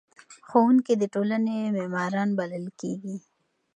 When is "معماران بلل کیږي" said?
1.77-3.15